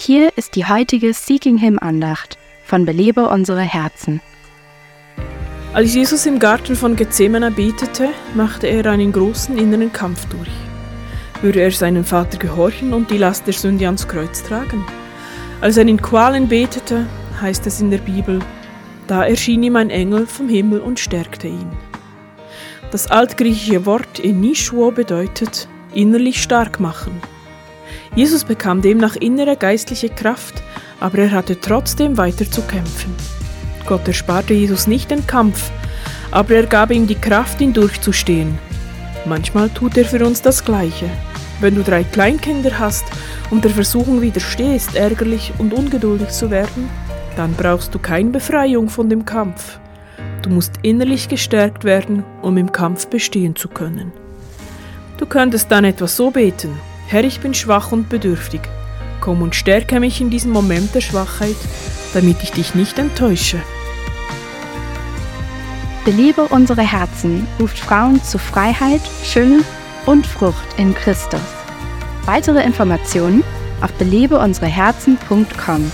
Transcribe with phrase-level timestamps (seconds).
[0.00, 4.20] Hier ist die heutige Seeking Him Andacht von Belebe unsere Herzen.
[5.72, 10.52] Als Jesus im Garten von Gethsemane betete, machte er einen großen inneren Kampf durch.
[11.42, 14.86] Würde er seinem Vater gehorchen und die Last der Sünde ans Kreuz tragen?
[15.60, 17.04] Als er in Qualen betete,
[17.42, 18.38] heißt es in der Bibel,
[19.08, 21.72] da erschien ihm ein Engel vom Himmel und stärkte ihn.
[22.92, 27.20] Das altgriechische Wort Enishuo bedeutet innerlich stark machen.
[28.18, 30.64] Jesus bekam demnach innere geistliche Kraft,
[30.98, 33.14] aber er hatte trotzdem weiter zu kämpfen.
[33.86, 35.70] Gott ersparte Jesus nicht den Kampf,
[36.32, 38.58] aber er gab ihm die Kraft, ihn durchzustehen.
[39.24, 41.08] Manchmal tut er für uns das Gleiche.
[41.60, 43.04] Wenn du drei Kleinkinder hast
[43.50, 46.90] und der Versuchung widerstehst, ärgerlich und ungeduldig zu werden,
[47.36, 49.78] dann brauchst du keine Befreiung von dem Kampf.
[50.42, 54.10] Du musst innerlich gestärkt werden, um im Kampf bestehen zu können.
[55.18, 56.70] Du könntest dann etwas so beten.
[57.08, 58.60] Herr, ich bin schwach und bedürftig.
[59.20, 61.56] Komm und stärke mich in diesem Moment der Schwachheit,
[62.12, 63.62] damit ich dich nicht enttäusche.
[66.04, 69.60] Belebe unsere Herzen ruft Frauen zu Freiheit, Fülle
[70.04, 71.40] und Frucht in Christus.
[72.26, 73.42] Weitere Informationen
[73.80, 75.90] auf belebeunsereherzen.com.